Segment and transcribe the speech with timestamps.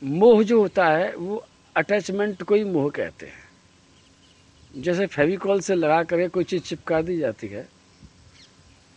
[0.02, 1.36] मोह जो होता है, वो
[1.76, 3.50] अटैचमेंट को ही मोह कहते हैं।
[4.74, 7.68] जैसे फेविकॉल से लगा करके कोई चीज़ चिपका दी जाती है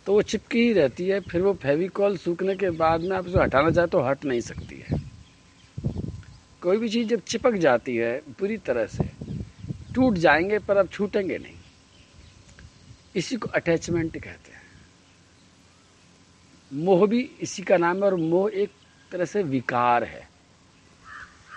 [0.06, 3.38] तो वो चिपकी ही रहती है, फिर वो फेविकॉल सूखने के बाद में आप उसे
[3.40, 5.05] हटाना चाहे तो हट नहीं सकती है।
[6.66, 9.10] कोई भी चीज़ जब चिपक जाती है पूरी तरह से,
[9.94, 11.56] टूट जाएँगे पर अब छूटेंगे नहीं।
[13.16, 14.62] इसी को अटैचमेंट कहते हैं।
[16.72, 18.70] मोह भी इसी का नाम है और मोह एक
[19.12, 20.28] तरह से विकार है।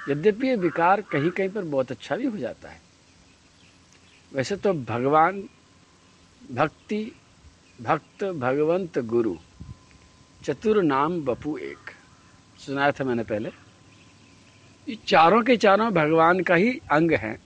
[0.09, 2.81] यद्यपि ये विकार कहीं कहीं पर बहुत अच्छा भी हो जाता है।
[4.33, 5.49] वैसे तो भगवान,
[6.51, 7.11] भक्ति,
[7.81, 9.37] भक्त, भगवंत गुरु,
[10.43, 11.91] चतुर नाम बपू एक।
[12.59, 13.68] सुनाया था मैंने पहले।
[14.87, 17.39] ये चारों के चारों भगवान का ही अंग हैं।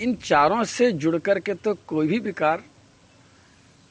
[0.00, 2.62] इन चारों से जुड़ कर के तो कोई भी विकार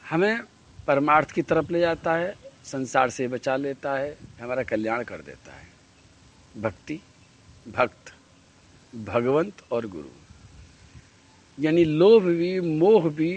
[0.09, 0.39] हमें
[0.87, 5.53] परमार्थ की तरफ़ ले जाता है, संसार से बचा लेता है, हमारा कल्याण कर देता
[5.53, 5.67] है।
[6.57, 6.99] भक्ति,
[7.67, 8.13] भक्त,
[8.95, 10.09] भगवंत और गुरु।
[11.59, 13.33] यानी लोभ भी, मोह भी,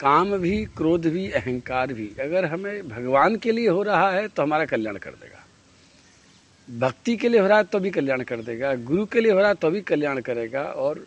[0.00, 4.42] काम भी, क्रोध भी, अहंकार भी, अगर हमें भगवान के लिए हो रहा है तो
[4.42, 5.45] हमारा कल्याण कर देगा।
[6.68, 9.38] भक्ति के लिए हो रहा है तो भी कल्याण कर देगा, गुरु के लिए हो
[9.38, 11.06] रहा है तो भी कल्याण करेगा, और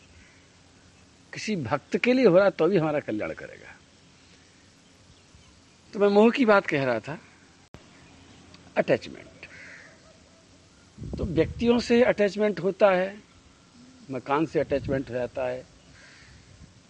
[1.34, 3.76] किसी भक्त के लिए हो रहा है तो भी हमारा कल्याण करेगा।
[5.94, 7.18] तो मैं मोह की बात कह रहा था
[8.78, 9.48] अटैचमेंट
[11.18, 13.16] तो व्यक्तियों से अटैचमेंट होता है,
[14.10, 15.64] मकान से अटैचमेंट हो जाता है,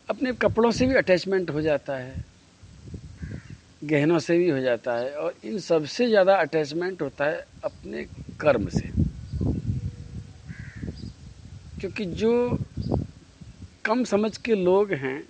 [0.09, 2.24] अपने कपड़ों से भी अटैचमेंट हो जाता है,
[3.81, 8.06] गहनों से भी हो जाता है, और इन सबसे ज़्यादा अटैचमेंट होता है अपने
[8.41, 8.89] कर्म से।
[11.79, 12.59] क्योंकि जो
[13.85, 15.23] कम समझ के लोग हैं,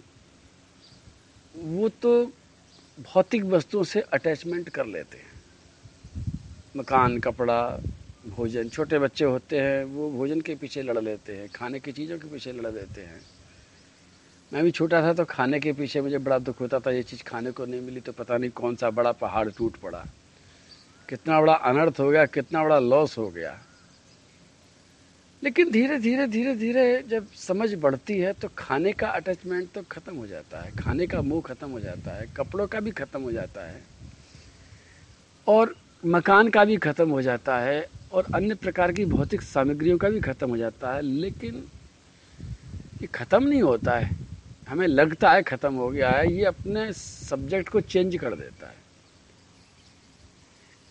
[1.56, 2.26] वो तो
[3.00, 5.28] भौतिक वस्तुओं से अटैचमेंट कर लेते हैं।
[6.78, 7.80] मकान, कपड़ा,
[8.28, 12.20] भोजन, छोटे बच्चे होते हैं, वो भोजन के पीछे लड़ लेते हैं, खाने की चीज़ों
[12.20, 13.22] के पीछे लड़ लेते हैं।
[14.54, 17.24] मैं भी छोटा था तो खाने के पीछे मुझे बड़ा दुख होता था, ये चीज़
[17.24, 20.06] खाने को नहीं मिली तो पता नहीं कौन सा बड़ा पहाड़ टूट पड़ा।
[21.10, 23.58] कितना बड़ा अनर्थ हो गया, कितना बड़ा लॉस हो गया।
[25.44, 30.16] लेकिन धीरे धीरे धीरे धीरे जब समझ बढ़ती है तो खाने का अटैचमेंट तो खत्म
[30.16, 33.32] हो जाता है। खाने का मुँह खत्म हो जाता है, कपड़ों का भी खत्म हो
[33.32, 33.82] जाता है,
[35.48, 35.76] और
[36.06, 40.20] मकान का भी खत्म हो जाता है, और अन्य प्रकार की भौतिक सामग्रियों का भी
[40.20, 41.64] खत्म हो जाता है। लेकिन
[43.02, 44.12] ये खत्म नहीं होता है।
[44.68, 48.79] हमें लगता है ख़त्म हो गया है, ये अपने सब्जेक्ट को चेंज कर देता है।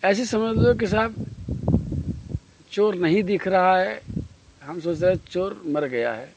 [0.04, 1.14] ऐसे समझ लो कि साहब
[2.72, 4.02] चोर नहीं दिख रहा है।
[4.64, 6.32] हम सोच रहे चोर मर गया है।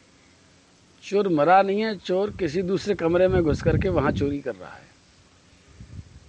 [1.04, 4.74] चोर मरा नहीं है, चोर किसी दूसरे कमरे में घुस करके वहाँ चोरी कर रहा
[4.74, 4.92] है।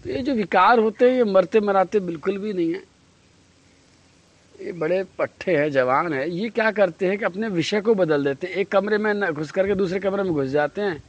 [0.05, 2.83] तो ये जो विकार होते हैं, ये मरते मराते बिल्कुल भी नहीं है।
[4.61, 8.25] ये बड़े पट्टे हैं, जवान है। ये क्या करते हैं कि अपने विषय को बदल
[8.25, 11.03] देते हैं। एक कमरे में न घुस करके दूसरे कमरे में घुस जाते हैं।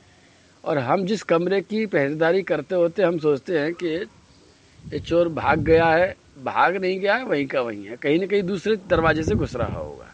[0.64, 4.06] और हम जिस कमरे की पहरेदारी करते होते हम सोचते हैं कि
[4.92, 8.26] ये चोर भाग गया है, भाग नहीं गया है, वहीं का वहीं है। कहीं ना
[8.26, 10.10] कहीं दूसरे दरवाजे से घुस रहा होगा।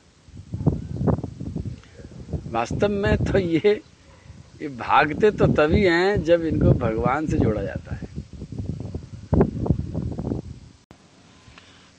[2.51, 3.81] वास्तव में तो ये
[4.61, 8.07] ये भागते तो तभी हैं जब इनको भगवान से जोड़ा जाता है।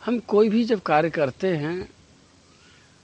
[0.03, 1.89] हम कोई भी जब कार्य करते हैं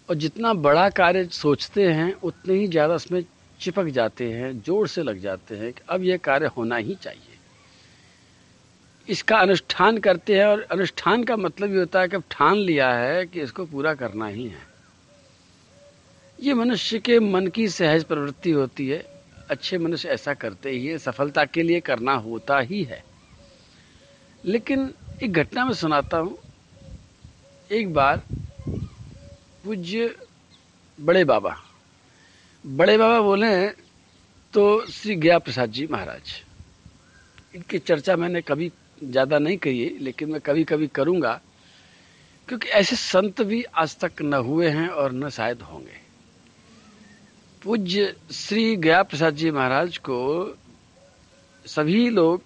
[0.09, 3.23] और जितना बड़ा कार्य सोचते हैं, उतने ही ज़्यादा उसमें
[3.61, 7.36] चिपक जाते हैं, ज़ोर से लग जाते हैं कि अब यह कार्य होना ही चाहिए।
[9.09, 12.93] इसका अनुष्ठान करते हैं और अनुष्ठान का मतलब ये होता है कि अब ठान लिया
[12.93, 14.63] है कि इसको पूरा करना ही है।
[16.39, 18.99] ये मनुष्य के मन की सहज प्रवृत्ति होती है।
[19.51, 23.03] अच्छे मनुष्य ऐसा करते ही है, सफलता के लिए करना होता ही है।
[24.45, 24.93] लेकिन
[25.23, 26.37] एक घटना में सुनाता हूँ।
[27.71, 28.23] एक बार
[29.65, 30.15] पूज्य
[30.99, 31.57] बड़े बाबा
[32.65, 33.67] बड़े बाबा बोले
[34.55, 36.33] तो श्री गया प्रसाद जी महाराज,
[37.55, 41.41] इनकी चर्चा मैंने कभी ज़्यादा नहीं है लेकिन मैं कभी कभी करूँगा,
[42.49, 46.05] क्योंकि ऐसे संत भी आज तक न हुए हैं और न शायद होंगे।
[47.63, 50.19] पूज्य श्री गया प्रसाद जी महाराज को
[51.65, 52.43] सभी लोग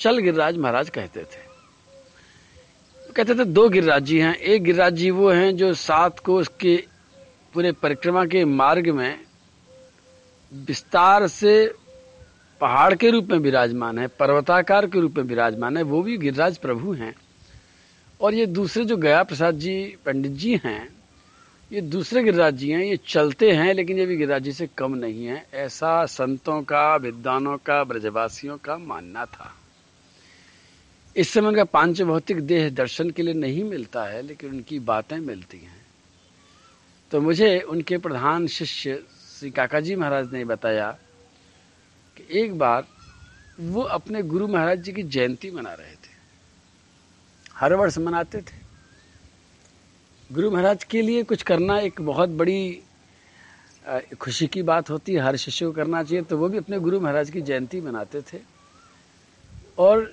[0.00, 1.42] चल गिरिराज महाराज कहते थे।
[2.98, 6.76] कहते थे, दो गिरिराज जी हैं, एक गिरिराज जी वो हैं जो सात को उसके
[7.54, 9.20] पूरे परिक्रमा के मार्ग में
[10.52, 11.54] विस्तार से
[12.60, 16.58] पहाड़ के रूप में विराजमान है, पर्वताकार के रूप में विराजमान है, वो भी गिरिराज
[16.58, 17.14] प्रभु हैं।
[18.20, 20.88] और ये दूसरे जो गया प्रसाद जी, पंडित जी हैं,
[21.72, 24.94] ये दूसरे गिरिराज जी हैं, ये चलते हैं, लेकिन ये भी गिरिराज जी से कम
[24.94, 29.54] नहीं है। ऐसा संतों का, विद्वानों का, ब्रजवासियों का मानना था।
[31.16, 35.18] इस समय उनका पाँच भौतिक देह दर्शन के लिए नहीं मिलता है, लेकिन उनकी बातें
[35.18, 35.86] मिलती हैं।
[37.10, 40.96] तो मुझे उनके प्रधान शिष्य श्री काका जी महाराज ने बताया
[42.32, 42.86] एक बार
[43.60, 46.12] वो अपने गुरु महाराज जी की जयंती मना रहे थे।
[47.54, 48.62] हर वर्ष मनाते थे।
[50.30, 52.82] गुरु महाराज के लिए कुछ करना एक बहुत बड़ी
[54.20, 57.00] खुशी की बात होती है, हर शिष्य को करना चाहिए तो वो भी अपने गुरु
[57.00, 58.40] महाराज की जयंती मनाते थे।
[59.78, 60.12] और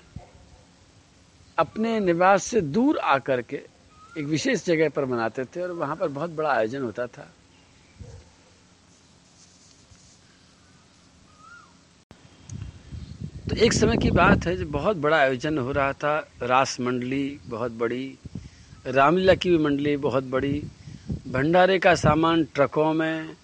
[1.57, 3.62] अपने निवास से दूर आकर के
[4.18, 7.28] एक विशेष जगह पर मनाते थे और वहाँ पर बहुत बड़ा आयोजन होता था।
[13.51, 17.39] तो एक समय की बात है जब बहुत बड़ा आयोजन हो रहा था। रास मंडली
[17.48, 18.18] बहुत बड़ी,
[18.88, 20.63] रामलीला की भी मंडली बहुत बड़ी,
[21.27, 23.36] भंडारे का सामान ट्रकों में,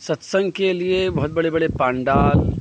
[0.00, 2.52] सत्संग के लिए बहुत बड़े बड़े पांडाल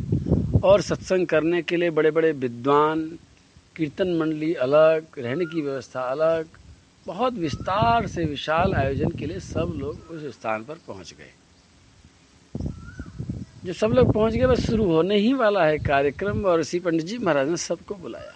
[0.63, 3.01] और सत्संग करने के लिए बड़े बड़े विद्वान,
[3.75, 6.47] कीर्तन मंडली अलग, रहने की व्यवस्था अलग,
[7.07, 11.46] बहुत विस्तार से विशाल आयोजन के लिए सब लोग उस स्थान पर पहुँच गए।
[13.67, 17.05] जब सब लोग पहुँच गए, बस शुरू होने ही वाला है कार्यक्रम, और ऋषि पंडित
[17.05, 18.33] जी महाराज ने सबको बुलाया।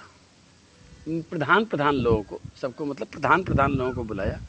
[1.10, 4.40] प्रधान प्रधान लोगों को, सबको मतलब प्रधान प्रधान लोगों को बुलाया।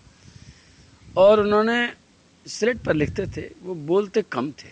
[1.16, 1.92] और उन्होंने
[2.46, 4.68] स्लेट पर लिखते थे, वो बोलते कम थे।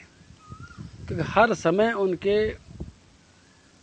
[1.06, 2.56] क्योंकि हर समय उनके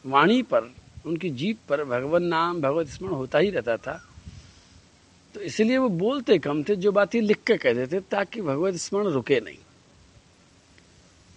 [0.05, 0.73] वाणी पर,
[1.05, 4.09] उनकी जीप पर भगवान नाम, भगवत स्मरण होता ही रहता था।
[5.33, 9.05] तो इसलिए वो बोलते कम थे, जो बात लिख के कहते थे ताकि भगवत स्मरण
[9.05, 9.57] रुके नहीं।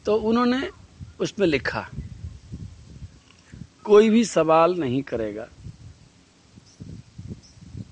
[0.04, 0.79] तो उन्होंने
[1.20, 1.88] उसमें लिखा,
[3.84, 5.48] कोई भी सवाल नहीं करेगा।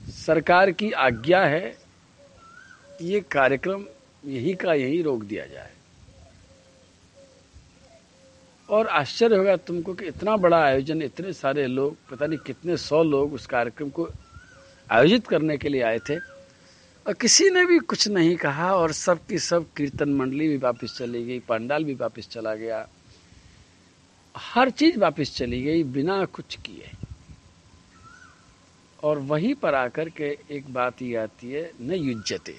[0.08, 1.76] सरकार की आज्ञा है,
[3.02, 3.84] ये कार्यक्रम
[4.24, 5.72] यही का यही रोक दिया जाए।
[8.68, 13.02] और आश्चर्य होगा तुमको कि इतना बड़ा आयोजन, इतने सारे लोग, पता नहीं कितने सौ
[13.02, 14.08] लोग उस कार्यक्रम को
[14.90, 19.26] आयोजित करने के लिए आए थे। और किसी ने भी कुछ नहीं कहा और सब
[19.26, 22.86] की सब कीर्तन मंडली भी वापस चली गई, पंडाल भी वापस चला गया।
[24.38, 26.90] हर चीज़ वापस चली गई, बिना कुछ किए।
[29.02, 32.54] और वहीं पर आकर के एक बात ये आती है, न युजते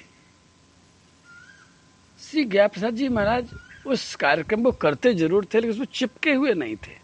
[2.20, 3.50] श्री ज्ञा प्रसाद जी महाराज,
[3.88, 6.98] उस कार्यक्रम को करते ज़रूर थे, लेकिन उसमें चिपके हुए नहीं थे।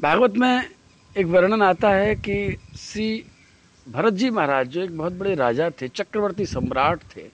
[0.00, 0.70] भागवत में
[1.16, 3.24] एक वर्णन आता है कि श्री
[3.86, 7.28] भरत जी महाराज, जो एक बहुत बड़े राजा थे, चक्रवर्ती सम्राट थे,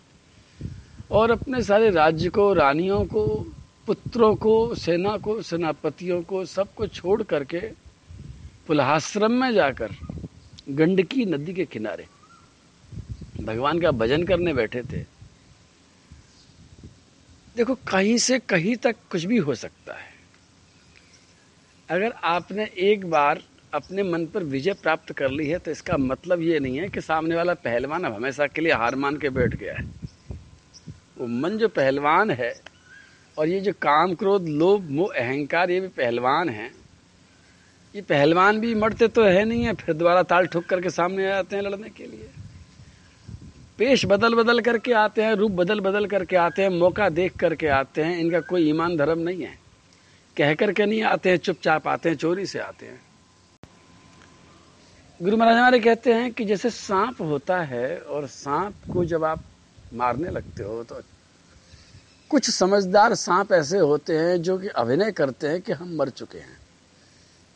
[1.10, 3.24] और अपने सारे राज्य को, रानियों को
[3.86, 7.60] पुत्रों को, सेना को, सेनापतियों को सबको छोड़ करके
[8.66, 9.96] पुलहाश्रम में जाकर
[10.70, 12.06] गंडकी नदी के किनारे
[13.40, 15.02] भगवान का भजन करने बैठे थे।
[17.56, 20.10] देखो, कहीं से कहीं तक कुछ भी हो सकता है।
[21.88, 23.42] अगर आपने एक बार
[23.74, 27.00] अपने मन पर विजय प्राप्त कर ली है तो इसका मतलब ये नहीं है कि
[27.00, 29.84] सामने वाला पहलवान अब हमेशा के लिए हार मान के बैठ गया है।
[31.18, 32.52] वो मन जो पहलवान है
[33.38, 36.70] और ये जो काम क्रोध, लोभ, मोह, अहंकार, ये भी पहलवान है।
[37.94, 41.34] ये पहलवान भी मरते तो है नहीं है, फिर दोबारा ताल ठुक करके सामने आ
[41.34, 42.30] जाते हैं लड़ने के लिए।
[43.78, 47.68] पेश बदल बदल करके आते हैं, रूप बदल बदल करके आते हैं, मौका देख करके
[47.68, 49.58] आते हैं, इनका कोई ईमान धर्म नहीं है।
[50.36, 53.00] कह करके नहीं आते हैं, चुपचाप आते हैं, चोरी से आते हैं।
[55.22, 59.42] गुरु महाराज हमारे कहते हैं कि जैसे सांप होता है और सांप को जब आप
[59.94, 61.00] मारने लगते हो तो
[62.32, 66.38] कुछ समझदार सांप ऐसे होते हैं जो कि अभिनय करते हैं कि हम मर चुके
[66.38, 66.58] हैं,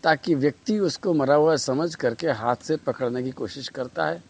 [0.03, 4.23] ताकि व्यक्ति उसको मरा हुआ समझ करके हाथ से पकड़ने की कोशिश करता है।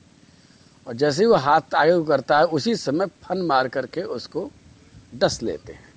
[0.87, 4.51] और जैसे ही वो हाथ आगे करता है, उसी समय फन मार करके उसको
[5.15, 5.93] डस लेते हैं।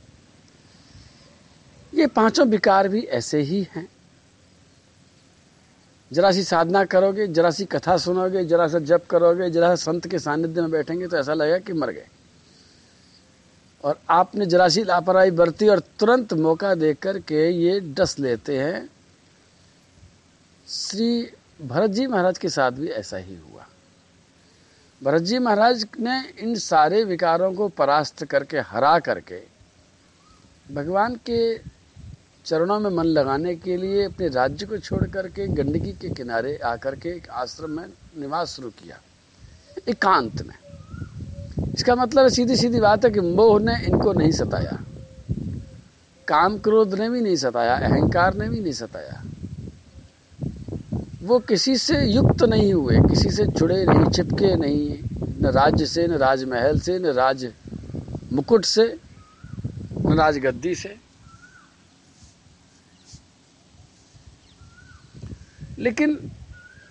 [1.93, 3.87] ये पाँचों विकार भी ऐसे ही हैं।
[6.13, 10.19] जरा सी साधना करोगे, जरा सी कथा सुनोगे, जरा सा जप करोगे, जरा संत के
[10.19, 12.07] सानिध्य में बैठेंगे तो ऐसा लगेगा कि मर गए।
[13.83, 18.89] और आपने जरा सी लापरवाही बरती और तुरंत मौका देकर के ये डस लेते हैं।
[20.67, 21.31] श्री
[21.61, 23.65] भरत जी महाराज के साथ भी ऐसा ही हुआ।
[25.01, 29.41] भरत जी महाराज ने इन सारे विकारों को परास्त करके, हरा करके,
[30.73, 31.57] भगवान के
[32.45, 36.95] चरणों में मन लगाने के लिए अपने राज्य को छोड़ करके, गंडकी के किनारे आकर
[36.95, 37.85] के एक आश्रम में
[38.17, 38.99] निवास शुरू किया,
[39.87, 40.55] एकांत में।
[41.79, 44.83] इसका मतलब सीधी सीधी बात है कि मोह ने इनको नहीं सताया।
[46.27, 49.23] काम क्रोध ने भी नहीं सताया, अहंकार ने भी नहीं सताया।
[51.23, 54.99] वो किसी से युक्त नहीं हुए, किसी से जुड़े नहीं, चिपके नहीं,
[55.41, 57.51] न राज्य से, न राजमहल से, न राज
[58.33, 58.97] मुकुट से,
[60.05, 60.95] न राजगद्दी से।
[65.79, 66.31] लेकिन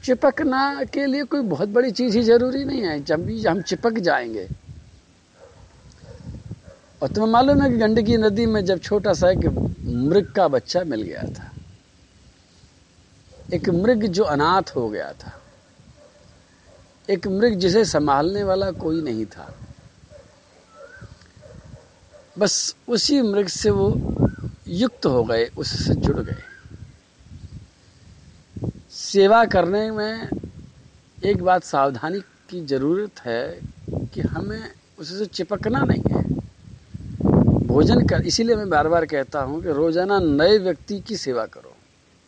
[0.05, 3.93] चिपकना के लिए कोई बहुत बड़ी चीज़ ही ज़रूरी नहीं है। जब भी हम चिपक
[3.93, 4.49] जाएँगे
[7.03, 9.45] और तुम्हें मालूम है कि गंडकी नदी में जब छोटा सा एक
[9.85, 11.51] मृग का बच्चा मिल गया था,
[13.55, 15.33] एक मृग जो अनाथ हो गया था,
[17.11, 19.55] एक मृग जिसे संभालने वाला कोई नहीं था,
[22.39, 23.89] बस उसी मृग से वो
[24.69, 26.43] युक्त हो गए, उससे जुड़ गए।
[28.91, 30.29] सेवा करने में
[31.19, 33.61] एक बात सावधानी की ज़रूरत है
[34.15, 36.38] कि हमें उससे चिपकना नहीं है।
[37.79, 41.77] भोजन कर, इसीलिए मैं बार बार कहता हूँ कि रोज़ाना नए व्यक्ति की सेवा करो,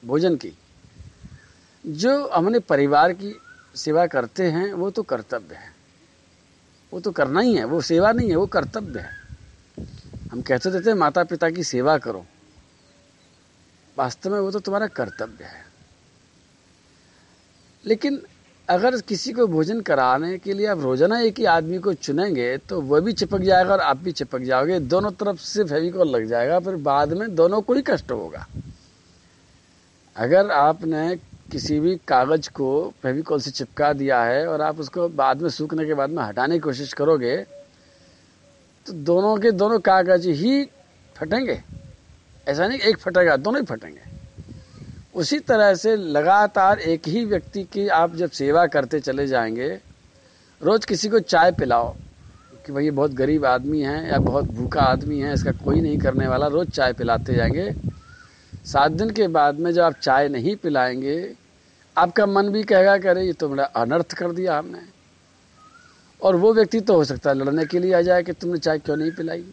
[0.04, 0.52] भोजन की।
[1.86, 3.34] जो हमने परिवार की
[3.74, 5.72] सेवा करते हैं, वो तो कर्तव्य है।
[6.92, 9.10] वो तो करना ही है, वो सेवा नहीं है, वो कर्तव्य है।
[10.32, 12.26] हम कहते देते हैं माता पिता की सेवा करो।
[13.98, 15.64] वास्तव में वो तो तुम्हारा कर्तव्य है।
[17.86, 18.22] लेकिन
[18.70, 22.80] अगर किसी को भोजन कराने के लिए आप रोज़ाना एक ही आदमी को चुनेंगे तो
[22.82, 26.58] वह भी चिपक जाएगा और आप भी चिपक जाओगे। दोनों तरफ़ से फेविकॉल लग जाएगा,
[26.60, 28.46] फिर बाद में दोनों को ही कष्ट होगा।
[30.16, 31.16] अगर आपने
[31.52, 32.70] किसी भी कागज़ को
[33.02, 36.54] फेविकॉल से चिपका दिया है और आप उसको बाद में सूखने के बाद में हटाने
[36.54, 37.36] की कोशिश करोगे
[38.86, 40.64] तो दोनों के दोनों कागज़ ही
[41.16, 41.60] फटेंगे।
[42.46, 44.09] ऐसा नहीं एक फटेगा, दोनों ही फटेंगे।
[45.20, 49.68] उसी तरह से लगातार एक ही व्यक्ति की आप जब सेवा करते चले जाएँगे,
[50.62, 51.92] रोज किसी को चाय पिलाओ
[52.66, 55.98] कि भाई ये बहुत गरीब आदमी है या बहुत भूखा आदमी है, इसका कोई नहीं
[55.98, 57.70] करने वाला, रोज चाय पिलाते जाएँगे।
[58.64, 61.34] सात दिन के बाद में जब आप चाय नहीं पिलाएँगे,
[61.96, 64.82] आपका मन भी कहेगा कि अरे ये तो बड़ा अनर्थ कर दिया हमने।
[66.22, 68.78] और वो व्यक्ति तो हो सकता है लड़ने के लिए आ जाए कि तुमने चाय
[68.78, 69.44] क्यों नहीं पिलाई?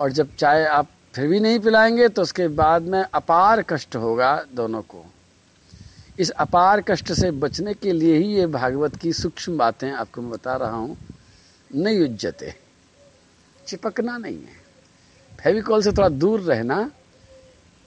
[0.00, 4.44] और जब चाय आप फिर भी नहीं पिलाएँगे तो उसके बाद में अपार कष्ट होगा
[4.54, 5.04] दोनों को।
[6.18, 10.30] इस अपार कष्ट से बचने के लिए ही ये भागवत की सूक्ष्म बातें आपको मैं
[10.30, 10.96] बता रहा हूँ।
[11.74, 12.52] नहीं युजते
[13.66, 14.60] चिपकना नहीं है।
[15.40, 16.90] फेविकॉल से थोड़ा दूर रहना,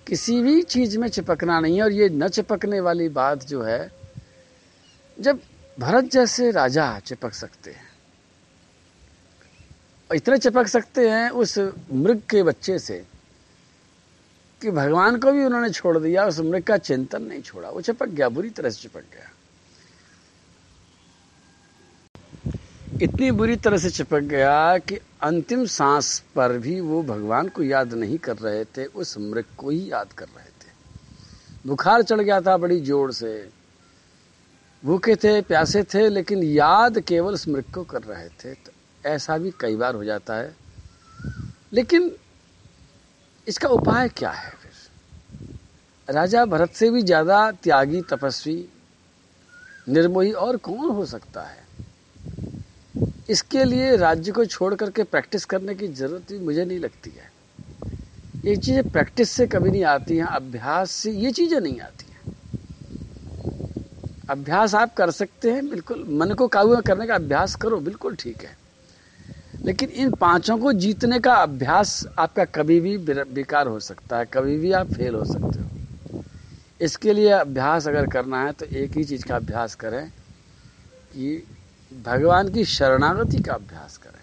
[0.08, 3.92] किसी भी चीज़ में चिपकना नहीं है और ये न चिपकने वाली बात जो है,
[5.18, 5.40] जब
[5.78, 7.88] भरत जैसे राजा चिपक सकते हैं,
[10.10, 11.58] इतने चिपक सकते हैं उस
[11.94, 13.04] मृग के बच्चे से
[14.62, 18.08] कि भगवान को भी उन्होंने छोड़ दिया, उस मृग का चिंतन नहीं छोड़ा। वो चिपक
[18.08, 19.32] गया, बुरी तरह से चिपक गया।
[23.02, 27.94] इतनी बुरी तरह से चिपक गया कि अंतिम सांस पर भी वो भगवान को याद
[27.94, 30.72] नहीं कर रहे थे, उस मृग को ही याद कर रहे थे।
[31.68, 33.50] बुखार चढ़ गया था बड़ी ज़ोर से।
[34.86, 38.72] भूखे थे, प्यासे थे, लेकिन याद केवल उस मृग को कर रहे थे। तो
[39.06, 40.56] ऐसा भी कई बार हो जाता है।
[41.74, 42.12] लेकिन
[43.50, 44.72] इसका उपाय क्या है फिर?
[46.08, 48.70] राजा भरत से भी ज़्यादा त्यागी, तपस्वी,
[49.90, 51.68] निर्मोही और कौन हो सकता है?
[53.30, 57.32] इसके लिए राज्य को छोड़ करके प्रैक्टिस करने की ज़रूरत भी मुझे नहीं लगती है।
[58.46, 62.20] ये चीज़ें प्रैक्टिस से कभी नहीं आती हैं, अभ्यास से ये चीज़ें नहीं आती हैं।
[64.30, 68.44] अभ्यास आप कर सकते हैं, बिल्कुल, मन को काबू करने का अभ्यास करो, बिल्कुल ठीक
[68.44, 68.69] है।
[69.64, 74.58] लेकिन इन पाँचों को जीतने का अभ्यास आपका कभी भी बेकार हो सकता है, कभी
[74.58, 75.68] भी आप फेल हो सकते हो।
[76.82, 80.08] इसके लिए अभ्यास अगर करना है तो एक ही चीज़ का अभ्यास करें
[81.14, 81.44] कि
[81.92, 84.22] भगवान की शरणागति का अभ्यास करें।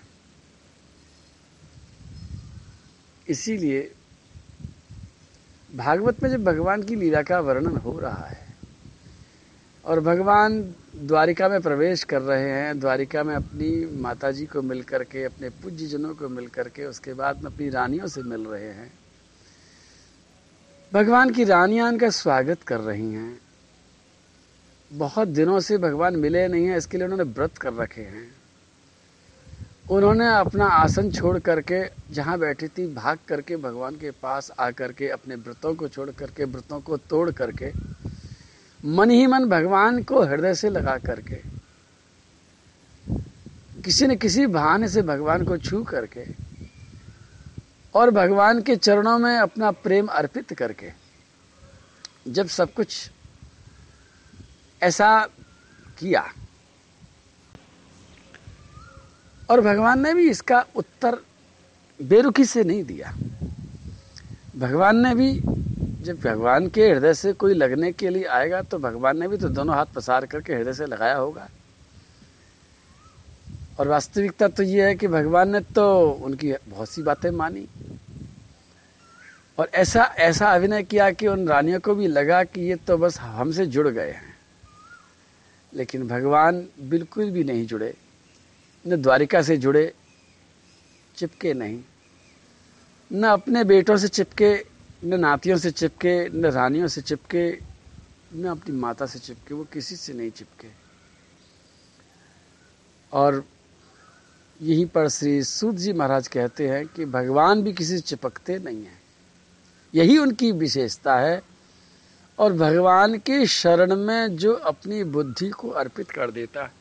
[3.26, 3.80] इसीलिए
[5.70, 8.45] भागवत में जब भगवान की लीला का वर्णन हो रहा है
[9.86, 14.82] और भगवान द्वारिका में प्रवेश कर रहे हैं। द्वारिका में अपनी माता जी को मिल
[14.82, 18.68] करके, अपने पूज्य जनों को मिल करके, उसके बाद में अपनी रानियों से मिल रहे
[18.68, 18.92] हैं।
[20.92, 23.38] भगवान की रानियाँ उनका स्वागत कर रही हैं।
[24.92, 28.32] बहुत दिनों से भगवान मिले नहीं हैं, इसके लिए उन्होंने व्रत कर रखे हैं।
[29.90, 35.08] उन्होंने अपना आसन छोड़ करके, जहाँ बैठी थी, भाग करके, भगवान के पास आकर के,
[35.08, 37.96] अपने व्रतों को छोड़ करके, व्रतों को तोड़ करके
[38.86, 41.36] मन ही मन भगवान को हृदय से लगा करके,
[43.82, 46.24] किसी न किसी बहाने से भगवान को छू करके
[47.94, 50.90] और भगवान के चरणों में अपना प्रेम अर्पित करके,
[52.28, 53.10] जब सब कुछ
[54.82, 55.28] ऐसा
[55.98, 56.24] किया।
[59.50, 61.18] और भगवान ने भी इसका उत्तर
[62.00, 63.14] बेरुखी से नहीं दिया।
[64.56, 65.30] भगवान ने भी
[66.06, 69.48] जब भगवान के हृदय से कोई लगने के लिए आएगा तो भगवान ने भी तो
[69.48, 71.48] दोनों हाथ पसार करके हृदय से लगाया होगा।
[73.80, 77.66] और वास्तविकता तो ये है कि भगवान ने तो उनकी बहुत सी बातें मानी।
[79.58, 83.18] और ऐसा ऐसा अभिनय किया कि उन रानियों को भी लगा कि ये तो बस
[83.20, 84.34] हमसे जुड़ गए हैं।
[85.72, 87.94] लेकिन भगवान बिल्कुल भी नहीं जुड़े।
[88.84, 89.92] न द्वारिका से जुड़े,
[91.16, 91.80] चिपके नहीं।
[93.12, 97.58] न अपने बेटों से चिपके न नातियों से चिपके, न रानियों से चिपके,
[98.34, 100.68] न अपनी माता से चिपके, वो किसी से नहीं चिपके।
[103.12, 103.44] और
[104.62, 108.84] यहीं पर श्री सूद जी महाराज कहते हैं कि भगवान भी किसी से चिपकते नहीं
[108.84, 109.02] हैं।
[109.94, 111.42] यही उनकी विशेषता है।
[112.38, 116.72] और भगवान के शरण में जो अपनी बुद्धि को अर्पित कर देता है,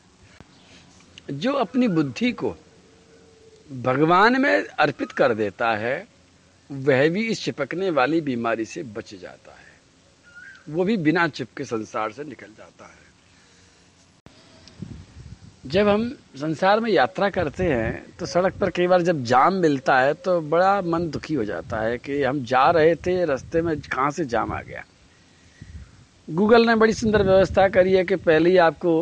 [1.30, 2.56] जो अपनी बुद्धि को
[3.72, 6.15] भगवान में अर्पित कर देता है
[6.70, 12.12] वह भी इस चिपकने वाली बीमारी से बच जाता है। वो भी बिना चिपके संसार
[12.12, 13.04] से निकल जाता है।
[15.66, 19.98] जब हम संसार में यात्रा करते हैं तो सड़क पर कई बार जब जाम मिलता
[19.98, 23.80] है तो बड़ा मन दुखी हो जाता है कि हम जा रहे थे, रास्ते में
[23.80, 24.84] कहाँ से जाम आ गया।
[26.28, 29.00] गूगल ने बड़ी सुंदर व्यवस्था करी है कि पहले ही आपको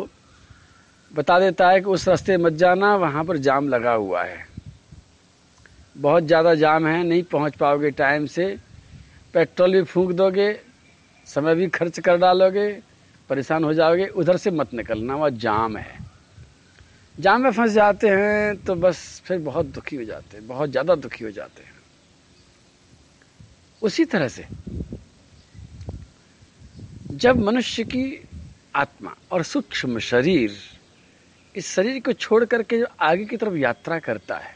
[1.11, 4.54] बता देता है कि उस रास्ते मत जाना, वहाँ पर जाम लगा हुआ है।
[5.95, 8.45] बहुत ज़्यादा जाम है, नहीं पहुँच पाओगे टाइम से।
[9.33, 10.51] पेट्रोल भी फूंक दोगे,
[11.27, 12.69] समय भी खर्च कर डालोगे,
[13.29, 16.03] परेशान हो जाओगे, उधर से मत निकलना, वह जाम है।
[17.17, 20.95] जाम में फंस जाते हैं तो बस फिर बहुत दुखी हो जाते हैं, बहुत ज़्यादा
[20.97, 21.73] दुखी हो जाते हैं।
[23.81, 24.45] उसी तरह से,
[27.09, 28.03] जब मनुष्य की
[28.75, 30.57] आत्मा और सूक्ष्म शरीर
[31.55, 34.54] इस शरीर को छोड़ करके जो आगे की तरफ़ यात्रा करता है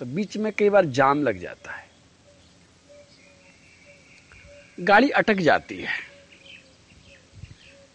[0.00, 1.86] तो बीच में कई बार जाम लग जाता है।
[4.80, 5.98] गाड़ी अटक जाती है।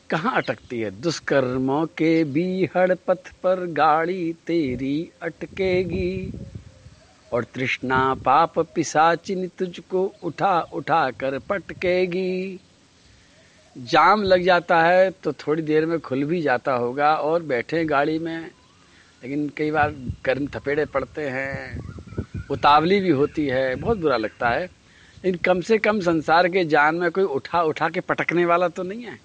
[0.10, 0.92] कहाँ अटकती है?
[0.92, 6.34] दुष्कर्मों के बीहड़ पथ पर गाड़ी तेरी अटकेगी।
[7.34, 12.60] और तृष्णा पाप पिसाचिन तुझको उठा उठा कर पटकेगी।
[13.78, 18.20] जाम लग जाता है तो थोड़ी देर में खुल भी जाता होगा और बैठे गाड़ी
[18.20, 18.52] में
[19.22, 19.92] लेकिन कई बार
[20.26, 21.80] गर्म थपेड़े पड़ते हैं,
[22.50, 24.66] उतावली भी होती है, बहुत बुरा लगता है।
[25.24, 28.84] लेकिन कम से कम संसार के जान में कोई उठा उठा के पटकने वाला तो
[28.84, 29.20] नहीं है।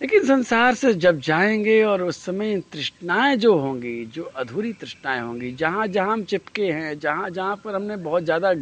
[0.00, 5.52] लेकिन संसार से जब जाएँगे और उस समय तृष्णाएँ जो होंगी, जो अधूरी तृष्णाएँ होंगी
[5.54, 8.52] जहाँ जहाँ हम चिपके हैं जहाँ जहाँ पर हमने बहुत ज़्यादा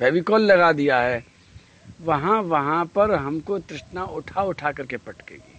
[0.00, 1.22] फेविकॉल लगा दिया है
[2.00, 5.49] वहाँ वहाँ पर हमको तृष्णा उठा उठा करके पटकेगी।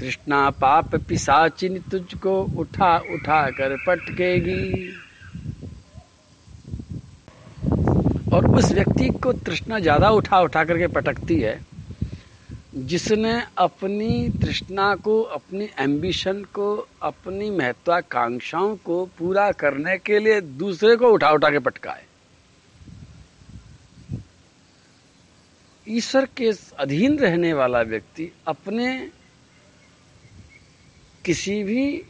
[0.00, 4.92] तृष्णा पाप पिसाचिन तुझको उठा उठा कर पटकेगी।
[8.32, 11.60] और उस व्यक्ति को तृष्णा ज़्यादा उठा उठा करके पटकती है,
[12.76, 20.96] जिसने अपनी तृष्णा को, अपनी एम्बिशन को, अपनी महत्वाकांक्षाओं को पूरा करने के लिए दूसरे
[20.96, 22.04] को उठा उठा के पटकाए।
[25.86, 28.86] ईश्वर के अधीन रहने वाला व्यक्ति अपने
[31.26, 32.02] किसी भी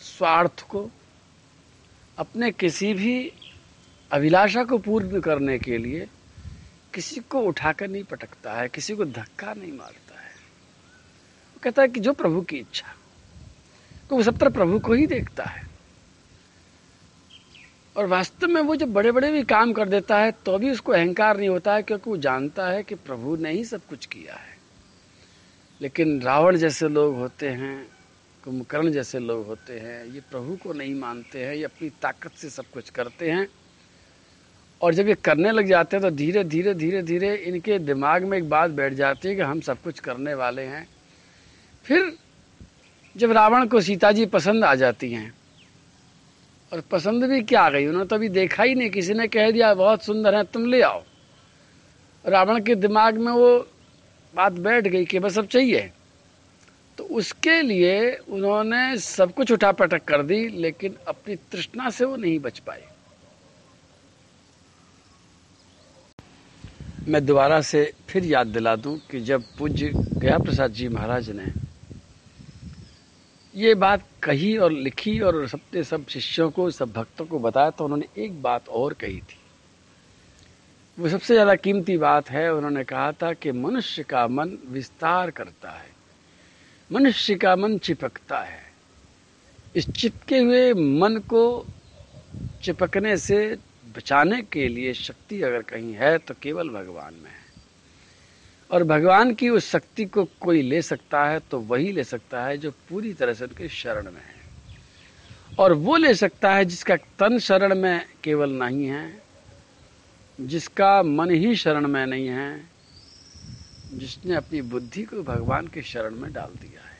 [0.00, 0.88] स्वार्थ को,
[2.18, 3.32] अपने किसी भी
[4.10, 6.06] अभिलाषा को पूर्ण करने के लिए
[6.94, 10.30] किसी को उठाकर नहीं पटकता है, किसी को धक्का नहीं मारता है।
[11.48, 12.94] वो कहता है कि जो प्रभु की इच्छा
[14.10, 15.62] तो वो सब तरह प्रभु को ही देखता है।
[17.96, 20.92] और वास्तव में वो जब बड़े बड़े भी काम कर देता है तो भी उसको
[20.92, 24.34] अहंकार नहीं होता है, क्योंकि वो जानता है कि प्रभु ने ही सब कुछ किया
[24.34, 24.58] है।
[25.80, 27.99] लेकिन रावण जैसे लोग होते हैं
[28.50, 32.48] कुंभकर्ण जैसे लोग होते हैं, ये प्रभु को नहीं मानते हैं, ये अपनी ताकत से
[32.50, 33.46] सब कुछ करते हैं।
[34.80, 38.36] और जब ये करने लग जाते हैं तो धीरे धीरे धीरे धीरे इनके दिमाग में
[38.38, 40.86] एक बात बैठ जाती है कि हम सब कुछ करने वाले हैं।
[41.86, 42.12] फिर
[43.16, 45.32] जब रावण को सीता जी पसंद आ जाती हैं,
[46.72, 47.86] और पसंद भी क्या आ गई?
[47.86, 50.82] उन्होंने तो अभी देखा ही नहीं, किसी ने कह दिया, बहुत सुंदर है, तुम ले
[50.82, 51.02] आओ।
[52.24, 53.56] रावण के दिमाग में वो
[54.34, 55.90] बात बैठ गई कि बस अब चाहिए।
[57.00, 57.92] तो उसके लिए
[58.28, 62.82] उन्होंने सब कुछ उठा पटक कर दी, लेकिन अपनी तृष्णा से वो नहीं बच पाए
[67.06, 71.46] मैं दोबारा से फिर याद दिला दूँ कि जब पूज्य गया प्रसाद जी महाराज ने
[73.54, 77.84] ये बात कही और लिखी और सबने सब शिष्यों को, सब भक्तों को बताया तो
[77.84, 79.38] उन्होंने एक बात और कही थी।
[80.98, 85.70] वो सबसे ज़्यादा कीमती बात है, उन्होंने कहा था कि मनुष्य का मन विस्तार करता
[85.70, 85.89] है।
[86.90, 88.62] मनुष्य का मन चिपकता है।
[89.76, 91.66] इस चिपके हुए मन को
[92.62, 93.56] चिपकने से
[93.96, 97.38] बचाने के लिए शक्ति अगर कहीं है तो केवल भगवान में है।
[98.70, 102.58] और भगवान की उस शक्ति को कोई ले सकता है तो वही ले सकता है
[102.58, 107.38] जो पूरी तरह से उनके शरण में है। और वो ले सकता है जिसका तन
[107.38, 109.22] शरण में केवल नहीं है,
[110.38, 112.69] जिसका मन ही शरण में नहीं है
[113.92, 116.98] जिसने अपनी बुद्धि को भगवान के शरण में डाल दिया है।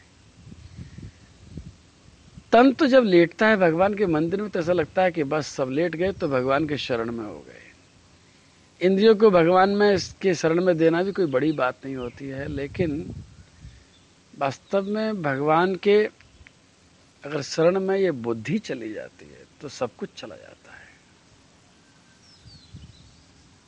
[2.53, 5.47] तन तो जब लेटता है भगवान के मंदिर में तो ऐसा लगता है कि बस
[5.47, 7.63] सब लेट गए तो भगवान के शरण में हो गए।
[8.81, 12.47] इंद्रियों को भगवान में, इसके शरण में देना भी कोई बड़ी बात नहीं होती है,
[12.49, 13.15] लेकिन
[14.35, 15.99] वास्तव में भगवान के
[17.25, 20.50] अगर शरण में ये बुद्धि चली जाती है तो सब कुछ चला जाता है।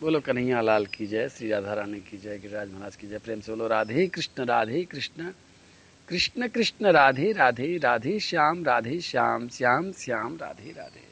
[0.02, 3.40] बोलो, कन्हैया लाल की जय, श्री राधा रानी की जय, गिरिराज महाराज की जय, प्रेम
[3.40, 5.30] से बोलो, राधे कृष्ण राधे कृष्ण
[6.08, 11.11] कृष्ण कृष्ण, राधे राधे राधे, श्याम राधे, श्याम श्याम श्याम, राधे राधे।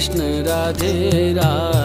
[0.00, 1.79] कृष्ण राधे राधे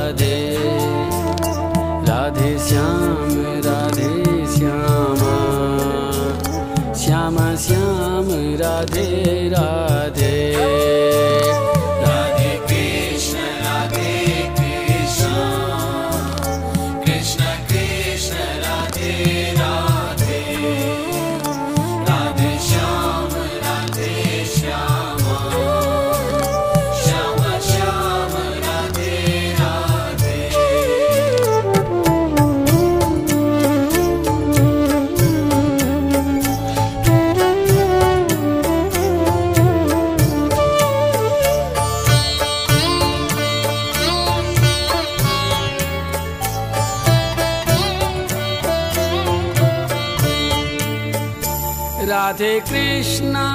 [52.35, 53.45] राधे कृष्णा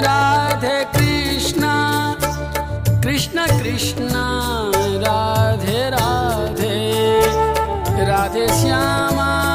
[0.00, 1.72] राधे कृष्णा।
[3.04, 4.26] कृष्ण कृष्णा
[4.76, 6.78] राधे राधे।
[8.06, 9.53] राधे श्यामा।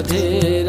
[0.00, 0.59] राधे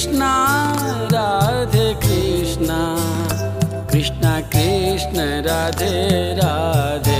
[0.00, 0.34] कृष्णा
[1.12, 2.78] राधे कृष्णा।
[3.92, 5.92] कृष्णा कृष्ण राधे
[6.34, 7.19] राधे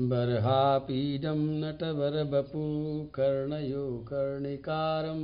[0.00, 2.60] बर्हापीडं नटवरवपु
[3.14, 5.22] कर्णयो कर्णिकारं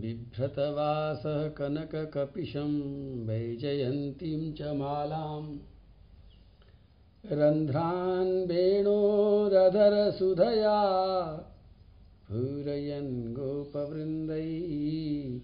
[0.00, 2.72] बिभ्रतवासः कनककपिशं
[3.26, 5.56] वैजयन्तीं च मालां।
[7.38, 10.76] रन्ध्रान् वेणोरधरसुधया
[12.28, 15.40] पूरयन् गोपवृन्दैः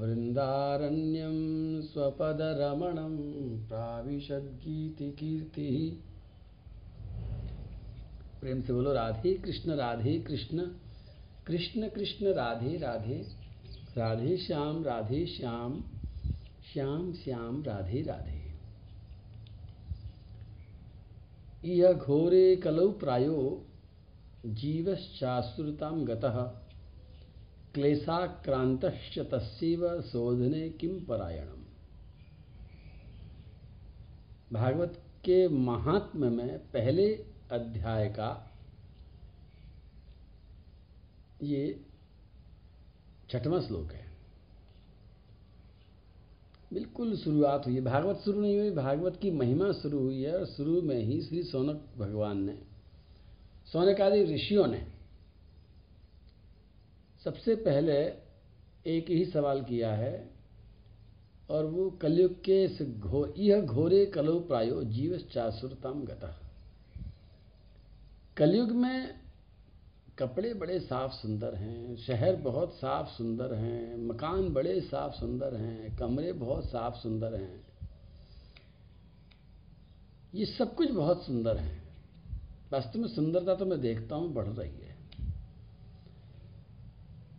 [0.00, 1.36] वृन्दारण्यं
[1.82, 3.16] स्वपदरमणं
[3.68, 6.13] प्राविशद्गीतिकीर्तिः
[8.44, 10.66] प्रेम से बोलो, राधे कृष्ण राधे कृष्ण।
[11.46, 13.26] कृष्ण कृष्ण, राधे राधे।
[13.96, 15.84] राधे श्याम राधे श्याम।
[16.72, 18.52] श्याम श्याम, राधे राधे।
[21.68, 23.66] यह घोरे कलौ प्रायो
[24.46, 26.42] जीवश्चाश्रुतां गतः।
[27.74, 31.64] क्लेशाक्रान्तश्च तस्यैव शोधने किं परायणम्।
[34.52, 34.92] भागवत
[35.24, 38.30] के महात्म्य में पहले अध्याय का
[41.42, 41.80] ये
[43.30, 44.04] छठवां श्लोक है।
[46.72, 50.46] बिल्कुल शुरुआत हुई है। भागवत शुरू नहीं हुई, भागवत की महिमा शुरू हुई है और
[50.46, 52.58] शुरू में ही श्री सोनक भगवान ने
[53.66, 54.86] सोनक आदि ऋषियों ने
[57.24, 57.98] सबसे पहले
[58.86, 60.30] एक ही सवाल किया है
[61.50, 66.43] और वो कलयुग के घो यह घोरे कलो प्रायो जीव चासुरताम गता।
[68.36, 69.14] कलयुग में
[70.18, 75.96] कपड़े बड़े साफ़ सुंदर हैं, शहर बहुत साफ़ सुंदर हैं, मकान बड़े साफ़ सुंदर हैं,
[75.96, 77.66] कमरे बहुत साफ़ सुंदर हैं।
[80.34, 81.82] ये सब कुछ बहुत सुंदर है।
[82.72, 84.96] वास्तव में सुंदरता तो मैं देखता हूँ, बढ़ रही है।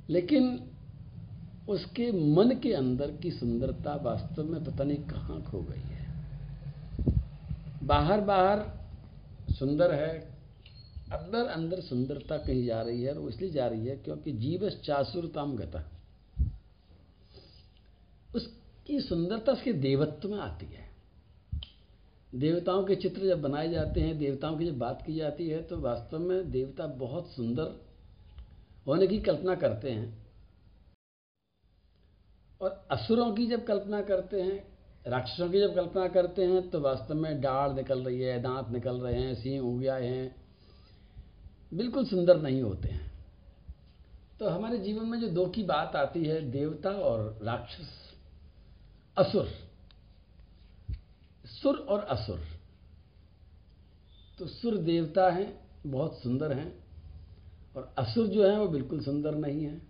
[0.10, 0.72] लेकिन
[1.70, 6.08] उसके मन के अंदर की सुंदरता वास्तव में पता नहीं कहाँ खो गई है।
[7.84, 8.72] बाहर बाहर
[9.50, 10.35] सुंदर है
[11.16, 14.80] अंदर अंदर सुंदरता कहीं जा रही है और वो इसलिए जा रही है क्योंकि जीवस
[14.86, 15.84] चासुरताम गता।
[18.36, 20.84] उसकी सुंदरता उसके देवत्व में आती है।
[22.36, 25.78] देवताओं के चित्र जब बनाए जाते हैं, देवताओं की जब बात की जाती है तो
[25.78, 27.82] वास्तव में देवता बहुत सुंदर
[28.88, 30.26] होने की कल्पना करते हैं।
[32.62, 34.64] और असुरों की जब कल्पना करते हैं,
[35.08, 39.02] राक्षसों की जब कल्पना करते हैं तो वास्तव में डाढ़ निकल रही है, दांत निकल
[39.02, 40.45] रहे हैं, सिंह उग हैं
[41.74, 43.12] बिल्कुल सुंदर नहीं होते हैं।
[44.40, 48.14] तो हमारे जीवन में जो दो की बात आती है, देवता और राक्षस,
[49.18, 49.48] असुर।
[51.46, 52.42] सुर और असुर।
[54.40, 56.84] तो सुर देवता हैं, बहुत सुंदर हैं,
[57.76, 59.88] और असुर जो हैं वो बिल्कुल सुंदर नहीं हैं।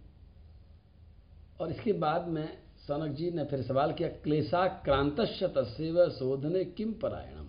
[1.59, 2.57] और इसके बाद में
[2.87, 5.19] सौनक जी ने फिर सवाल किया, क्लेशा क्लेशाक्रांत
[5.57, 7.47] तस्व शोधने किम परायणम?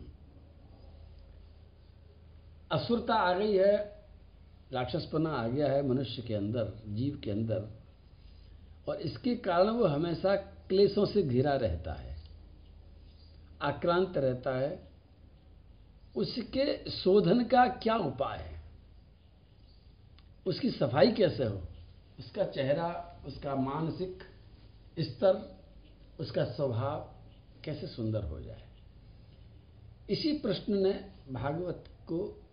[2.70, 3.96] असुरता आ गई है
[4.73, 7.69] राक्षसपना आ गया है मनुष्य के अंदर, जीव के अंदर।
[8.89, 10.35] और इसके कारण वो हमेशा
[10.69, 12.17] क्लेशों से घिरा रहता है,
[13.62, 14.89] आक्रांत रहता है।
[16.17, 18.61] उसके शोधन का क्या उपाय है?
[20.47, 21.61] उसकी सफ़ाई कैसे हो?
[22.19, 22.89] उसका चेहरा,
[23.27, 24.23] उसका मानसिक
[24.99, 25.57] स्तर,
[26.21, 27.01] उसका स्वभाव
[27.64, 28.62] कैसे सुंदर हो जाए?
[30.11, 30.93] इसी प्रश्न ने
[31.33, 32.46] भागवत को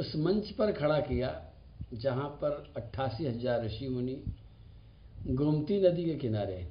[0.00, 1.30] उस मंच पर खड़ा किया,
[1.94, 4.22] जहाँ पर अट्ठासी हज़ार ऋषि मुनि
[5.30, 6.66] गोमती नदी के किनारे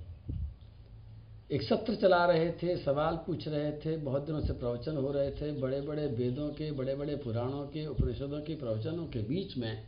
[1.52, 5.32] एक सत्र चला रहे थे, सवाल पूछ रहे थे, बहुत दिनों से प्रवचन हो रहे
[5.32, 9.84] थे बड़े बड़े वेदों के बड़े बड़े पुराणों के, उपनिषदों के प्रवचनों के बीच में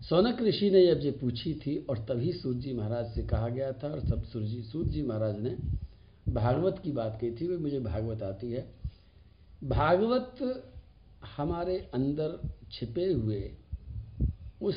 [0.00, 3.72] सौनक ऋषि ने जब ये पूछी थी, और तभी सूर्य जी महाराज से कहा गया
[3.72, 5.56] था, और सब सूर्य सूर्य जी महाराज ने
[6.32, 8.66] भागवत की बात कही थी, वो मुझे भागवत आती है।
[9.64, 10.36] भागवत
[11.24, 13.52] हमारे अंदर छिपे हुए
[14.62, 14.76] उस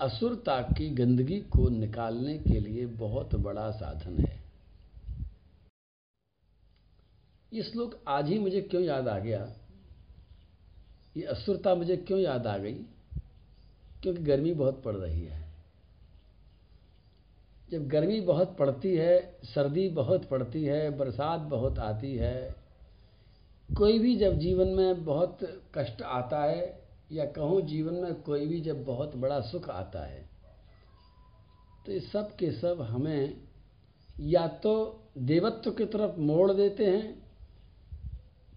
[0.00, 4.44] असुरता की गंदगी को निकालने के लिए बहुत बड़ा साधन है।
[7.52, 9.52] ये श्लोक आज ही मुझे क्यों याद आ गया?
[11.16, 12.74] ये असुरता मुझे क्यों याद आ गई?
[14.02, 15.54] क्योंकि गर्मी बहुत पड़ रही है।
[17.70, 22.63] जब गर्मी बहुत पड़ती है, सर्दी बहुत पड़ती है, बरसात बहुत आती है
[23.70, 25.38] कोई भी जब जीवन में बहुत
[25.74, 30.22] कष्ट आता है, या कहूँ जीवन में कोई भी जब बहुत बड़ा सुख आता है
[31.86, 33.36] तो ये सब के सब हमें
[34.18, 34.74] या तो
[35.18, 37.22] देवत्व की तरफ़ मोड़ देते हैं,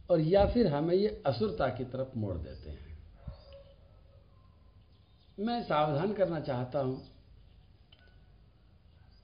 [0.10, 2.86] और या फिर हमें ये असुरता की तरफ़ मोड़ देते हैं।
[5.38, 7.02] मैं सावधान करना चाहता हूँ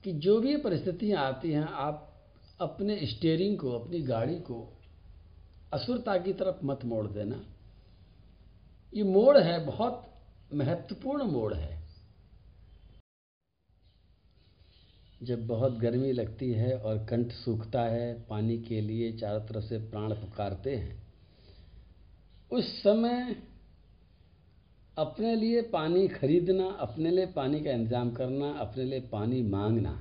[0.03, 2.09] कि जो भी परिस्थितियाँ आती हैं, आप
[2.59, 4.72] अपने स्टेयरिंग को, अपनी गाड़ी को
[5.73, 7.43] असुरता की तरफ़ मत मोड़ देना।
[8.93, 10.09] ये मोड़ है, बहुत
[10.53, 11.81] महत्वपूर्ण मोड़ है।
[15.23, 19.77] जब बहुत गर्मी लगती है और कंठ सूखता है, पानी के लिए चारों तरफ़ से
[19.77, 21.01] प्राण पुकारते हैं,
[22.51, 23.35] उस समय
[24.97, 29.99] अपने लिए पानी खरीदना, अपने लिए पानी का इंतज़ाम करना, अपने लिए पानी मांगना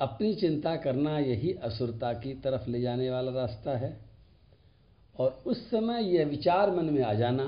[0.00, 3.96] अपनी चिंता करना यही असुरता की तरफ़ ले जाने वाला रास्ता है।
[5.14, 7.46] और उस समय यह विचार मन में आ जाना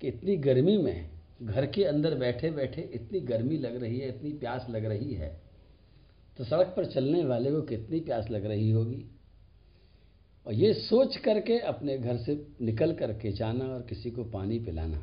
[0.00, 1.10] कि इतनी गर्मी में
[1.42, 5.30] घर के अंदर बैठे बैठे इतनी गर्मी लग रही है, इतनी प्यास लग रही है
[6.38, 9.04] तो सड़क पर चलने वाले को कितनी प्यास लग रही होगी?
[10.46, 15.00] और ये सोच करके अपने घर से निकल करके जाना और किसी को पानी पिलाना,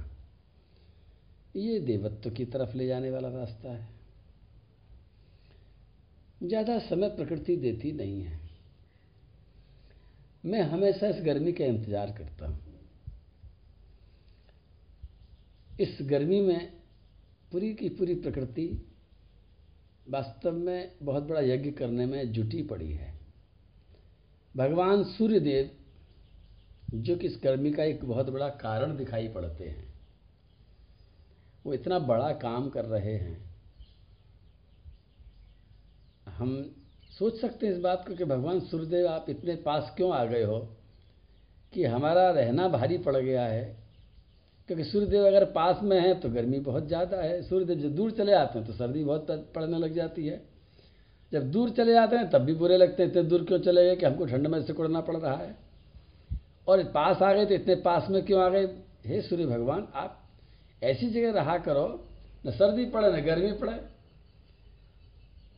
[1.55, 3.94] ये देवत्व की तरफ़ ले जाने वाला रास्ता है।
[6.47, 8.39] ज़्यादा समय प्रकृति देती नहीं है।
[10.45, 12.63] मैं हमेशा इस गर्मी का इंतज़ार करता हूँ।
[15.79, 16.71] इस गर्मी में
[17.51, 18.67] पूरी की पूरी प्रकृति
[20.09, 23.13] वास्तव में बहुत बड़ा यज्ञ करने में जुटी पड़ी है।
[24.55, 25.69] भगवान सूर्यदेव,
[26.93, 29.87] जो कि इस गर्मी का एक बहुत बड़ा कारण दिखाई पड़ते हैं,
[31.65, 33.54] वो इतना बड़ा काम कर रहे हैं
[36.35, 36.49] हम
[37.11, 40.43] सोच सकते हैं इस बात को कि भगवान सूर्यदेव आप इतने पास क्यों आ गए
[40.43, 40.59] हो
[41.73, 43.63] कि हमारा रहना भारी पड़ गया है?
[44.69, 48.33] क्योंकि सूर्यदेव अगर पास में है तो गर्मी बहुत ज़्यादा है। सूर्यदेव जब दूर चले
[48.33, 50.41] आते हैं तो सर्दी बहुत पड़ने लग जाती है।
[51.31, 53.95] जब दूर चले जाते हैं तब भी बुरे लगते हैं, इतने दूर क्यों चले गए
[53.95, 55.55] कि हमको ठंड में सिकुड़ना पड़ रहा है?
[56.67, 58.65] और पास आ गए तो इतने पास में क्यों आ गए?
[59.05, 60.21] हे सूर्य भगवान, आप
[60.83, 61.87] ऐसी जगह रहा करो,
[62.47, 63.73] न सर्दी पड़े, न गर्मी पड़े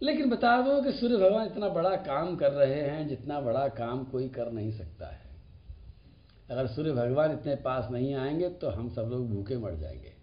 [0.01, 4.03] लेकिन बता दो कि सूर्य भगवान इतना बड़ा काम कर रहे हैं जितना बड़ा काम
[4.03, 5.25] कोई कर नहीं सकता है।
[6.51, 10.13] अगर सूर्य भगवान इतने पास नहीं आएँगे तो हम सब लोग भूखे मर जाएँगे।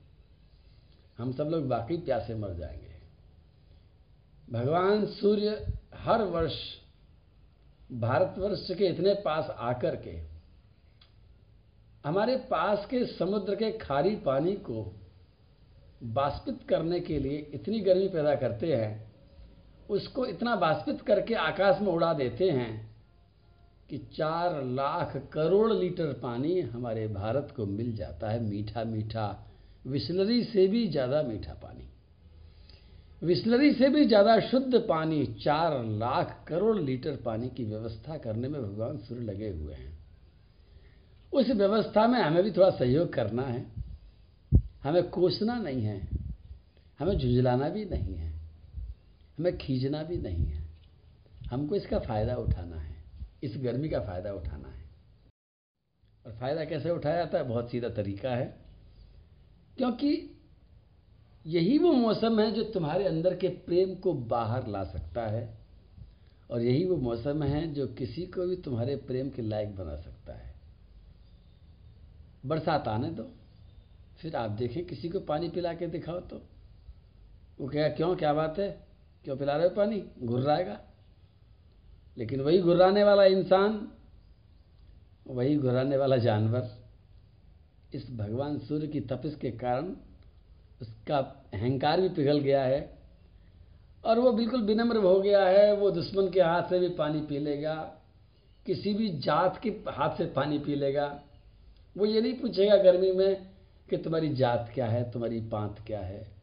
[1.18, 2.92] हम सब लोग बाकी प्यासे मर जाएँगे।
[4.52, 6.54] भगवान सूर्य हर वर्ष,
[7.92, 10.16] भारतवर्ष के इतने पास आकर के,
[12.04, 14.92] हमारे पास के समुद्र के खारी पानी को
[16.02, 19.13] बाष्पित करने के लिए इतनी गर्मी पैदा करते हैं
[19.90, 22.94] उसको इतना बाष्पित करके आकाश में उड़ा देते हैं
[23.90, 29.46] कि चार लाख करोड़ लीटर पानी हमारे भारत को मिल जाता है मीठा मीठा।
[29.86, 31.88] विस्लरी से भी ज़्यादा मीठा पानी।
[33.26, 38.62] विस्लरी से भी ज़्यादा शुद्ध पानी, चार लाख करोड़ लीटर पानी की व्यवस्था करने में
[38.62, 39.98] भगवान सूर्य लगे हुए हैं।
[41.32, 43.66] उस व्यवस्था में हमें भी थोड़ा सहयोग करना है।
[44.84, 46.08] हमें कोसना नहीं है।
[46.98, 48.33] हमें झुंझलाना भी नहीं है।
[49.38, 50.64] हमें खींचना भी नहीं है।
[51.50, 52.96] हमको इसका फ़ायदा उठाना है।
[53.42, 54.84] इस गर्मी का फ़ायदा उठाना है।
[56.26, 57.44] और फ़ायदा कैसे उठाया जाता है?
[57.44, 58.56] बहुत सीधा तरीका है।
[59.76, 60.40] क्योंकि
[61.46, 65.58] यही वो मौसम है जो तुम्हारे अंदर के प्रेम को बाहर ला सकता है।
[66.50, 70.32] और यही वो मौसम है जो किसी को भी तुम्हारे प्रेम के लायक बना सकता
[70.32, 70.54] है।
[72.46, 73.30] बरसात आने दो।
[74.18, 76.42] फिर आप देखें किसी को पानी पिला के दिखाओ तो।
[77.60, 78.16] वो क्या क्यों?
[78.16, 78.83] क्या बात है?
[79.24, 80.04] क्यों पिला रहे हो पानी?
[80.22, 80.80] घुर्राएगा।
[82.18, 83.88] लेकिन वही घुर्राने वाला इंसान,
[85.26, 86.68] वही घुराने वाला जानवर,
[87.94, 89.96] इस भगवान सूर्य की तपिश के कारण
[90.82, 91.18] उसका
[91.54, 92.98] अहंकार भी पिघल गया है
[94.04, 97.38] और वो बिल्कुल विनम्र हो गया है। वो दुश्मन के हाथ से भी पानी पी
[97.38, 97.74] लेगा,
[98.66, 101.22] किसी भी जात के हाथ से पानी पी लेगा।
[101.96, 103.46] वो ये नहीं पूछेगा गर्मी में
[103.90, 106.33] कि तुम्हारी जात क्या है, तुम्हारी पांत क्या है।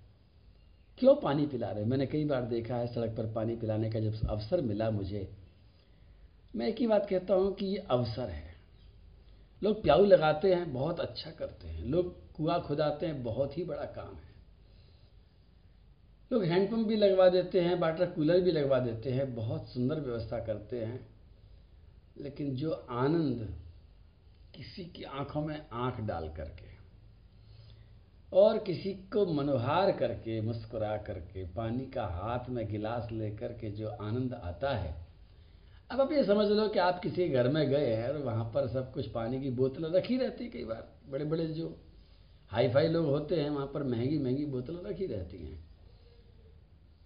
[1.02, 1.86] क्यों पानी पिला रहे?
[1.86, 5.32] मैंने कई बार देखा है सड़क पर पानी पिलाने का जब अवसर मिला मुझे,
[6.56, 8.56] मैं एक ही बात कहता हूँ कि ये अवसर है।
[9.64, 13.86] लोग प्याऊ लगाते हैं, बहुत अच्छा करते हैं। लोग कुआँ खुदाते हैं, बहुत ही बड़ा
[13.86, 14.32] काम है।
[16.34, 20.40] लोग हैंडपम्प भी लगवा देते हैं, वाटर कूलर भी लगवा देते हैं, बहुत सुंदर व्यवस्था
[20.40, 21.08] करते हैं।
[22.18, 23.58] लेकिन जो आनंद
[24.56, 26.71] किसी की आँखों में आँख डाल करके
[28.34, 33.90] और किसी को मनोहार करके, मुस्कुरा करके, पानी का हाथ में गिलास लेकर के जो
[33.90, 34.96] आनंद आता है।
[35.92, 38.68] अब आप ये समझ लो कि आप किसी घर में गए हैं और वहाँ पर
[38.68, 41.76] सब कुछ पानी की बोतलें रखी रहती कई बार। बड़े बड़े जो
[42.48, 45.70] हाई फाई लोग होते हैं, वहाँ पर महँगी महँगी बोतलें रखी रहती हैं।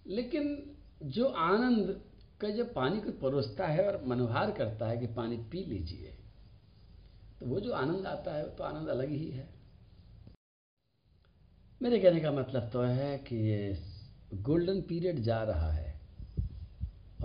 [0.06, 2.00] लेकिन जो आनंद
[2.40, 6.14] का जब पानी को परोसता है और मनोहार करता है कि पानी पी लीजिए
[7.40, 9.55] तो वो जो आनंद आता है, वो तो आनंद अलग ही है।
[11.80, 13.76] मेरे कहने का मतलब तो है कि ये
[14.42, 15.94] गोल्डन पीरियड जा रहा है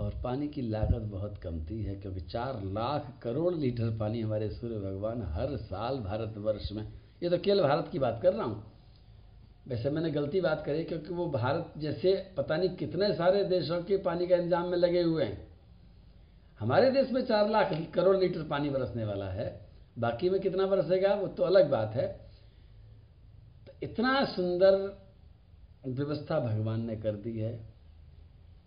[0.00, 4.78] और पानी की लागत बहुत कमती है, क्योंकि चार लाख करोड़ लीटर पानी हमारे सूर्य
[4.80, 6.82] भगवान हर साल भारतवर्ष में,
[7.22, 8.62] ये तो केवल भारत की बात कर रहा हूँ।
[9.68, 13.96] वैसे मैंने गलती बात करी क्योंकि वो भारत जैसे पता नहीं कितने सारे देशों के
[14.00, 15.46] पानी का इंतज़ाम में लगे हुए हैं।
[16.60, 19.48] हमारे देश में चार लाख करोड़ लीटर पानी बरसने वाला है,
[19.98, 22.06] बाकी में कितना बरसेगा वो तो अलग बात है।
[23.82, 25.02] इतना सुंदर
[25.88, 27.60] व्यवस्था भगवान ने कर दी है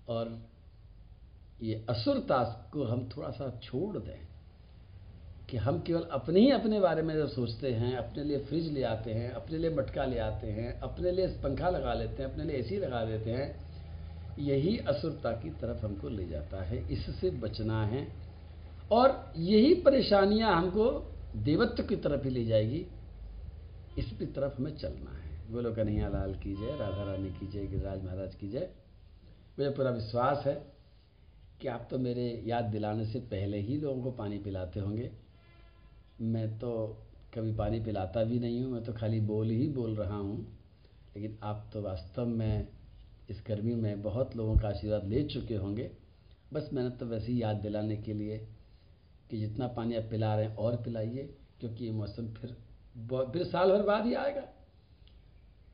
[0.07, 0.49] और
[1.61, 4.27] ये असुरता को हम थोड़ा सा छोड़ दें
[5.49, 8.83] कि हम केवल अपने ही अपने बारे में जब सोचते हैं, अपने लिए फ्रिज ले
[8.83, 12.43] आते हैं, अपने लिए मटका ले आते हैं, अपने लिए पंखा लगा लेते हैं, अपने
[12.43, 13.55] लिए एसी लगा देते हैं,
[14.39, 18.07] यही असुरता की तरफ़ हमको ले जाता है, इससे बचना है।
[18.91, 22.85] और यही परेशानियाँ हमको देवत्व की तरफ़ ही ले जाएगी।
[23.97, 28.03] इसकी तरफ़ हमें चलना है। बोलो कन्हैया लाल की जय, राधा रानी की जय, गिरिराज
[28.03, 28.69] महाराज की जय।
[29.59, 30.55] मुझे पूरा विश्वास है
[31.61, 35.11] कि आप तो मेरे याद दिलाने से पहले ही लोगों को पानी पिलाते होंगे।
[36.21, 36.71] मैं तो
[37.33, 40.37] कभी पानी पिलाता भी नहीं हूँ, मैं तो खाली बोल ही बोल रहा हूँ।
[41.15, 42.67] लेकिन आप तो वास्तव में
[43.29, 45.89] इस गर्मी में बहुत लोगों का आशीर्वाद ले चुके होंगे।
[46.53, 48.37] बस मैंने तो वैसे ही याद दिलाने के लिए
[49.29, 51.23] कि जितना पानी आप पिला रहे हैं और पिलाइए,
[51.59, 52.55] क्योंकि ये मौसम फिर
[52.97, 54.43] फिर साल भर बाद ही आएगा।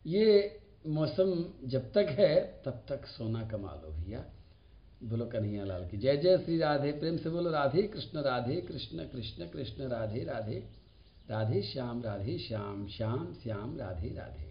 [0.06, 4.26] ये मौसम जब तक है, तब तक सोना कमा लो भैया।
[5.04, 9.06] बोलो कन्हैया लाल की, जय जय श्री राधे, प्रेम से बोलो, राधे कृष्ण राधे कृष्ण
[9.06, 10.64] कृष्ण कृष्ण, राधे राधे
[11.30, 14.51] राधे, श्याम राधे, श्याम श्याम श्याम, राधे राधे।